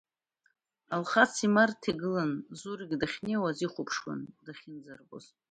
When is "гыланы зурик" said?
2.01-2.91